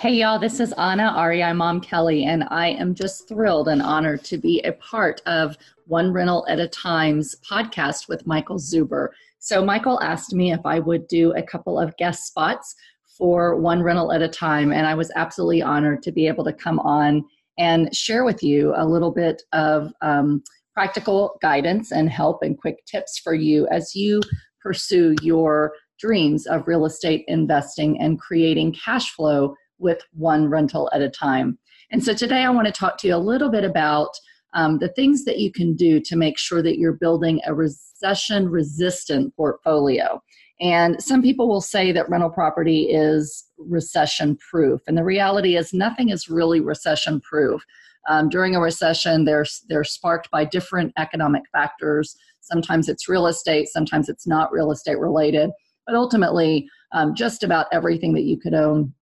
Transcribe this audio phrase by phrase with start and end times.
[0.00, 4.24] Hey, y'all, this is Anna REI Mom Kelly, and I am just thrilled and honored
[4.24, 9.08] to be a part of One Rental at a Time's podcast with Michael Zuber.
[9.40, 12.74] So Michael asked me if I would do a couple of guest spots
[13.18, 16.52] for one rental at a time, and I was absolutely honored to be able to
[16.54, 17.22] come on
[17.58, 20.42] and share with you a little bit of um,
[20.72, 24.22] practical guidance and help and quick tips for you as you
[24.62, 31.02] pursue your dreams of real estate investing and creating cash flow with one rental at
[31.02, 31.58] a time.
[31.90, 34.10] And so today I want to talk to you a little bit about
[34.54, 38.48] um, the things that you can do to make sure that you're building a recession
[38.48, 40.22] resistant portfolio.
[40.60, 44.80] And some people will say that rental property is recession proof.
[44.86, 47.64] And the reality is, nothing is really recession proof.
[48.08, 52.16] Um, during a recession, they're, they're sparked by different economic factors.
[52.40, 55.50] Sometimes it's real estate, sometimes it's not real estate related.
[55.86, 58.92] But ultimately, um, just about everything that you could own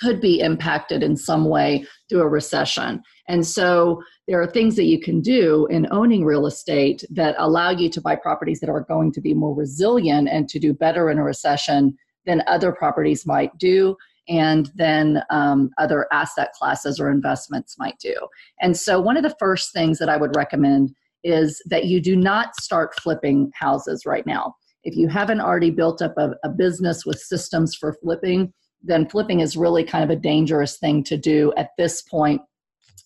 [0.00, 3.02] could be impacted in some way through a recession.
[3.28, 7.70] And so there are things that you can do in owning real estate that allow
[7.70, 11.10] you to buy properties that are going to be more resilient and to do better
[11.10, 13.96] in a recession than other properties might do
[14.28, 18.14] and then um, other asset classes or investments might do.
[18.60, 22.16] And so, one of the first things that I would recommend is that you do
[22.16, 24.54] not start flipping houses right now.
[24.84, 28.52] If you haven't already built up a, a business with systems for flipping,
[28.86, 32.40] then flipping is really kind of a dangerous thing to do at this point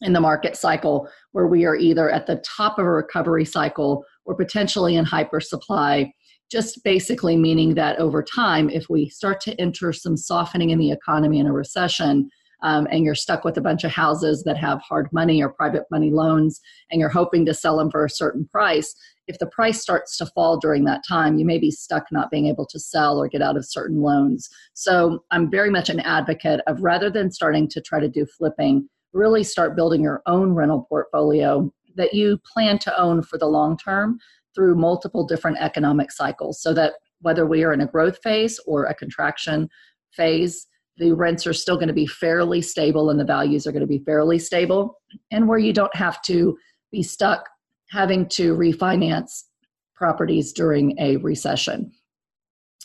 [0.03, 4.05] in the market cycle where we are either at the top of a recovery cycle
[4.25, 6.13] or potentially in hyper supply
[6.51, 10.91] just basically meaning that over time if we start to enter some softening in the
[10.91, 12.29] economy in a recession
[12.63, 15.85] um, and you're stuck with a bunch of houses that have hard money or private
[15.91, 16.61] money loans
[16.91, 18.95] and you're hoping to sell them for a certain price
[19.27, 22.47] if the price starts to fall during that time you may be stuck not being
[22.47, 24.49] able to sell or get out of certain loans.
[24.75, 28.89] So i'm very much an advocate of rather than starting to try to do flipping
[29.13, 33.77] really start building your own rental portfolio that you plan to own for the long
[33.77, 34.19] term
[34.55, 38.85] through multiple different economic cycles so that whether we are in a growth phase or
[38.85, 39.69] a contraction
[40.13, 40.67] phase,
[40.97, 43.87] the rents are still going to be fairly stable and the values are going to
[43.87, 44.99] be fairly stable,
[45.31, 46.57] and where you don't have to
[46.93, 47.49] be stuck
[47.91, 49.45] having to refinance
[49.95, 51.93] properties during a recession.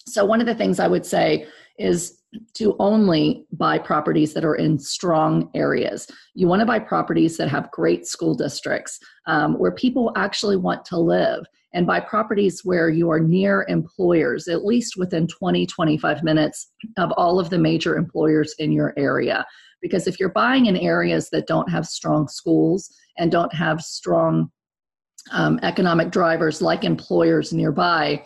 [0.07, 2.21] So, one of the things I would say is
[2.55, 6.07] to only buy properties that are in strong areas.
[6.33, 10.83] You want to buy properties that have great school districts um, where people actually want
[10.85, 16.23] to live, and buy properties where you are near employers, at least within 20, 25
[16.23, 19.45] minutes of all of the major employers in your area.
[19.81, 24.49] Because if you're buying in areas that don't have strong schools and don't have strong
[25.33, 28.23] um, economic drivers like employers nearby,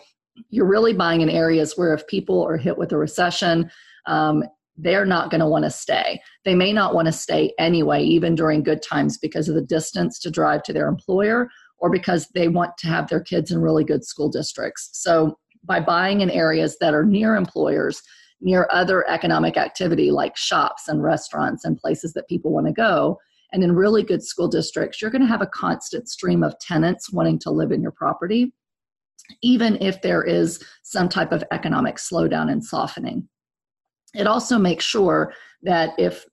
[0.50, 3.70] you're really buying in areas where if people are hit with a recession,
[4.06, 4.44] um,
[4.76, 6.20] they're not going to want to stay.
[6.44, 10.18] They may not want to stay anyway, even during good times, because of the distance
[10.20, 11.48] to drive to their employer
[11.78, 14.90] or because they want to have their kids in really good school districts.
[14.92, 18.00] So, by buying in areas that are near employers,
[18.40, 23.18] near other economic activity like shops and restaurants and places that people want to go,
[23.52, 27.12] and in really good school districts, you're going to have a constant stream of tenants
[27.12, 28.54] wanting to live in your property
[29.42, 33.28] even if there is some type of economic slowdown and softening.
[34.14, 35.32] It also makes sure
[35.62, 36.24] that if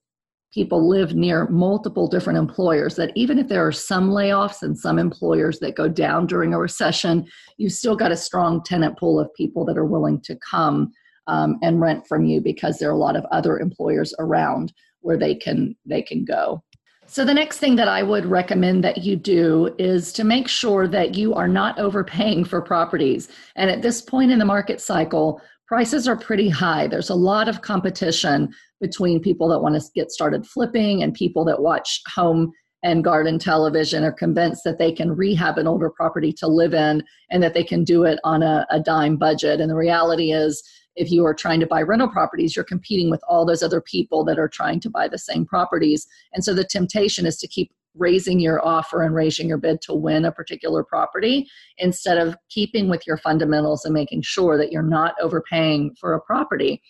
[0.54, 4.98] people live near multiple different employers that even if there are some layoffs and some
[4.98, 7.26] employers that go down during a recession
[7.58, 10.92] you've still got a strong tenant pool of people that are willing to come
[11.28, 15.18] um, and rent from you because there are a lot of other employers around where
[15.18, 16.64] they can they can go
[17.08, 20.88] so the next thing that i would recommend that you do is to make sure
[20.88, 23.30] that you are not overpaying for properties.
[23.56, 26.88] And at this point in the market cycle prices are pretty high.
[26.88, 31.44] There's a lot of competition between people that want to get started flipping and people
[31.46, 32.52] that watch home
[32.84, 37.04] and garden television are convinced that they can rehab an older property to live in
[37.32, 39.60] and that they can do it on a, a dime budget.
[39.60, 40.64] And the reality is
[40.98, 44.26] if you are trying to buy rental properties, you're competing with all those other people
[44.26, 46.08] that are trying to buy the same properties.
[46.34, 49.94] And so the temptation is to keep raising your offer and raising your bid to
[49.94, 51.48] win a particular property
[51.78, 56.22] instead of keeping with your fundamentals and making sure that you're not overpaying for a
[56.22, 56.82] property.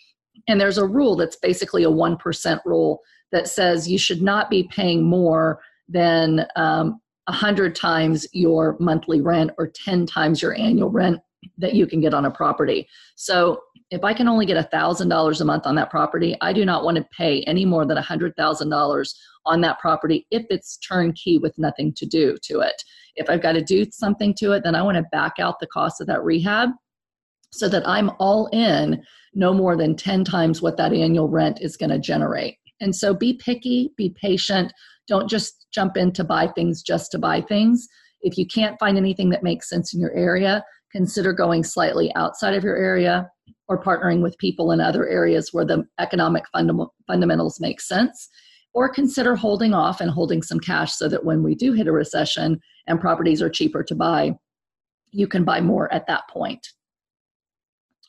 [0.48, 3.00] And there's a rule that's basically a 1% rule
[3.32, 9.50] that says you should not be paying more than um, 100 times your monthly rent
[9.58, 11.20] or 10 times your annual rent
[11.58, 12.88] that you can get on a property.
[13.16, 16.84] So if I can only get $1,000 a month on that property, I do not
[16.84, 19.14] want to pay any more than $100,000
[19.46, 22.82] on that property if it's turnkey with nothing to do to it.
[23.16, 25.66] If I've got to do something to it, then I want to back out the
[25.68, 26.70] cost of that rehab
[27.50, 29.02] so that I'm all in
[29.34, 32.56] no more than 10 times what that annual rent is going to generate.
[32.80, 34.72] And so be picky, be patient.
[35.06, 37.88] Don't just jump in to buy things just to buy things.
[38.20, 40.62] If you can't find anything that makes sense in your area,
[40.92, 43.28] consider going slightly outside of your area
[43.68, 46.44] or partnering with people in other areas where the economic
[47.06, 48.28] fundamentals make sense
[48.74, 51.92] or consider holding off and holding some cash so that when we do hit a
[51.92, 54.32] recession and properties are cheaper to buy
[55.12, 56.66] you can buy more at that point.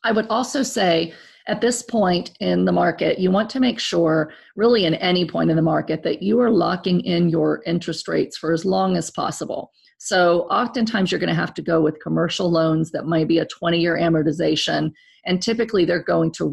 [0.04, 1.14] I would also say
[1.48, 5.50] at this point in the market you want to make sure really in any point
[5.50, 9.12] in the market that you are locking in your interest rates for as long as
[9.12, 13.40] possible so oftentimes you're going to have to go with commercial loans that might be
[13.40, 14.94] a 20 year amortization.
[15.26, 16.46] And typically they're going to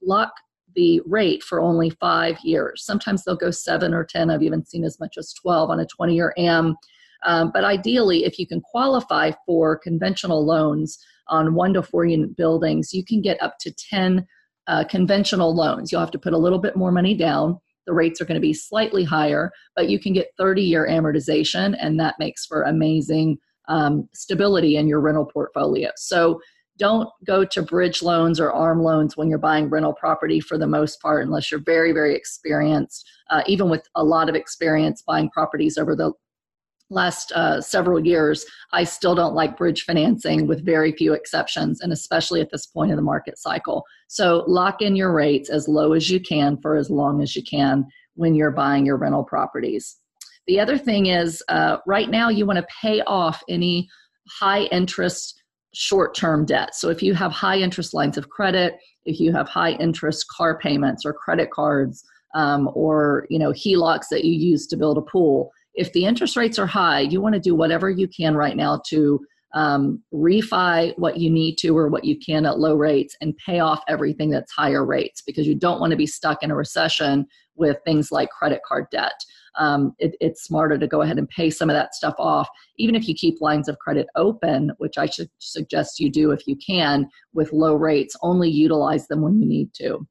[0.00, 0.32] lock
[0.74, 2.84] the rate for only five years.
[2.86, 4.30] Sometimes they'll go seven or 10.
[4.30, 6.74] I've even seen as much as 12 on a 20 year AM.
[7.26, 12.34] Um, but ideally, if you can qualify for conventional loans on one to four unit
[12.34, 14.26] buildings, you can get up to 10
[14.68, 15.92] uh, conventional loans.
[15.92, 18.40] You'll have to put a little bit more money down the rates are going to
[18.40, 23.38] be slightly higher, but you can get 30 year amortization, and that makes for amazing
[23.68, 25.90] um, stability in your rental portfolio.
[25.96, 26.40] So
[26.78, 30.66] don't go to bridge loans or ARM loans when you're buying rental property for the
[30.66, 33.08] most part, unless you're very, very experienced.
[33.30, 36.12] Uh, even with a lot of experience buying properties over the
[36.90, 41.92] last uh, several years, I still don't like bridge financing with very few exceptions, and
[41.92, 43.84] especially at this point in the market cycle.
[44.08, 47.42] So lock in your rates as low as you can for as long as you
[47.42, 49.96] can when you're buying your rental properties.
[50.46, 53.88] The other thing is, uh, right now, you want to pay off any
[54.28, 55.42] high interest
[55.74, 56.74] short term debt.
[56.74, 58.74] So if you have high interest lines of credit,
[59.04, 62.04] if you have high interest car payments or credit cards,
[62.34, 66.36] um, or you know HELOCs that you use to build a pool, if the interest
[66.36, 69.20] rates are high, you want to do whatever you can right now to
[69.54, 73.60] um, refi what you need to or what you can at low rates and pay
[73.60, 77.26] off everything that's higher rates because you don't want to be stuck in a recession
[77.54, 79.14] with things like credit card debt.
[79.58, 82.94] Um, it, it's smarter to go ahead and pay some of that stuff off, even
[82.94, 86.56] if you keep lines of credit open, which I should suggest you do if you
[86.56, 88.14] can with low rates.
[88.20, 90.06] Only utilize them when you need to.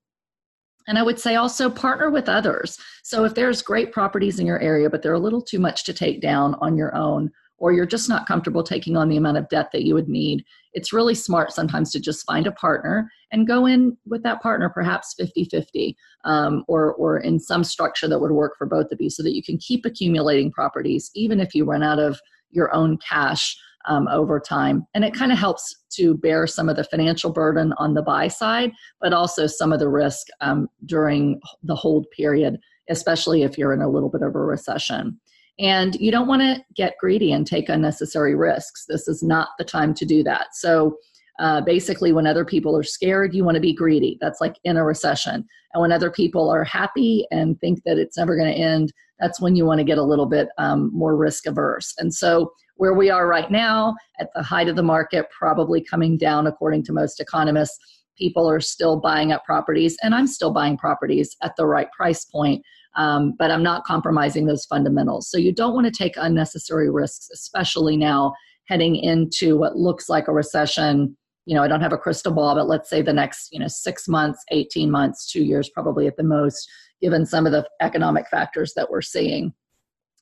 [0.88, 2.78] And I would say also partner with others.
[3.04, 5.94] So if there's great properties in your area, but they're a little too much to
[5.94, 9.50] take down on your own, or you're just not comfortable taking on the amount of
[9.50, 13.48] debt that you would need, it's really smart sometimes to just find a partner and
[13.48, 18.20] go in with that partner, perhaps 50 50, um, or, or in some structure that
[18.20, 21.56] would work for both of you so that you can keep accumulating properties, even if
[21.56, 22.20] you run out of
[22.52, 24.86] your own cash um, over time.
[24.94, 28.28] And it kind of helps to bear some of the financial burden on the buy
[28.28, 32.58] side, but also some of the risk um, during the hold period,
[32.90, 35.20] especially if you're in a little bit of a recession.
[35.58, 38.86] And you don't want to get greedy and take unnecessary risks.
[38.88, 40.48] This is not the time to do that.
[40.54, 40.98] So,
[41.40, 44.18] uh, basically, when other people are scared, you want to be greedy.
[44.22, 45.46] That's like in a recession.
[45.74, 49.42] And when other people are happy and think that it's never going to end, that's
[49.42, 51.94] when you want to get a little bit um, more risk averse.
[51.98, 56.18] And so, where we are right now, at the height of the market, probably coming
[56.18, 57.78] down according to most economists,
[58.18, 62.26] people are still buying up properties, and I'm still buying properties at the right price
[62.26, 62.64] point.
[62.96, 65.30] Um, but I'm not compromising those fundamentals.
[65.30, 68.34] So you don't want to take unnecessary risks, especially now
[68.70, 72.56] heading into what looks like a recession you know, I don't have a crystal ball,
[72.56, 76.18] but let's say the next, you know, six months, 18 months, two years probably at
[76.18, 76.68] the most,
[77.02, 79.54] given some of the economic factors that we're seeing.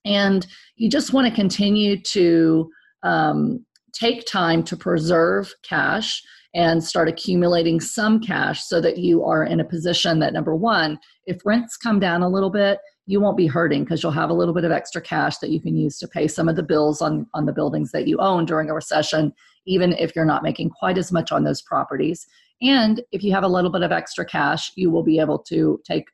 [0.06, 0.46] And
[0.76, 2.70] you just want to continue to
[3.04, 6.22] um, take time to preserve cash
[6.56, 11.00] and start accumulating some cash so that you are in a position that number one,
[11.26, 14.34] if rents come down a little bit, you won't be hurting because you'll have a
[14.34, 17.02] little bit of extra cash that you can use to pay some of the bills
[17.02, 19.34] on, on the buildings that you own during a recession,
[19.66, 22.26] even if you're not making quite as much on those properties.
[22.62, 25.82] And if you have a little bit of extra cash, you will be able to
[25.86, 26.06] take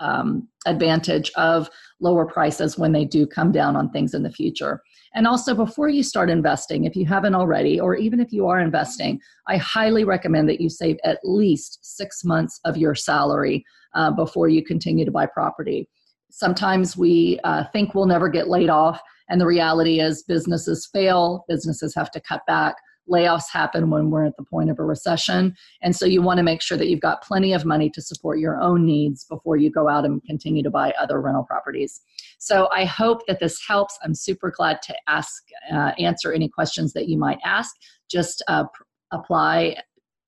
[0.00, 1.68] um, advantage of
[2.00, 4.80] lower prices when they do come down on things in the future.
[5.14, 8.60] And also, before you start investing, if you haven't already, or even if you are
[8.60, 14.10] investing, I highly recommend that you save at least six months of your salary uh,
[14.10, 15.88] before you continue to buy property.
[16.30, 19.00] Sometimes we uh, think we'll never get laid off,
[19.30, 22.76] and the reality is businesses fail, businesses have to cut back
[23.10, 25.54] layoffs happen when we're at the point of a recession.
[25.82, 28.38] And so you want to make sure that you've got plenty of money to support
[28.38, 32.00] your own needs before you go out and continue to buy other rental properties.
[32.38, 33.98] So I hope that this helps.
[34.02, 37.74] I'm super glad to ask, uh, answer any questions that you might ask.
[38.10, 38.82] Just uh, pr-
[39.12, 39.76] apply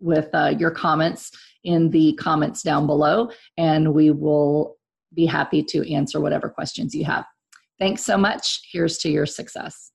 [0.00, 1.30] with uh, your comments
[1.64, 4.76] in the comments down below, and we will
[5.14, 7.25] be happy to answer whatever questions you have.
[7.78, 8.61] Thanks so much.
[8.70, 9.88] Here's to your success.